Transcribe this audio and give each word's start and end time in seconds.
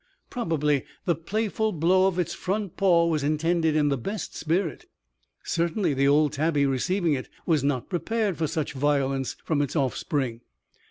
Probably 0.31 0.83
the 1.05 1.13
playful 1.13 1.71
blow 1.73 2.07
of 2.07 2.17
its 2.17 2.33
front 2.33 2.75
paw 2.75 3.05
was 3.05 3.23
intended 3.23 3.75
in 3.75 3.89
the 3.89 3.99
best 3.99 4.35
spirit. 4.35 4.87
Certainly 5.43 5.93
the 5.93 6.07
old 6.07 6.33
tabby, 6.33 6.65
receiving 6.65 7.13
it, 7.13 7.29
was 7.45 7.63
not 7.63 7.87
prepared 7.87 8.35
for 8.35 8.47
such 8.47 8.73
violence 8.73 9.35
from 9.45 9.61
its 9.61 9.75
offspring. 9.75 10.41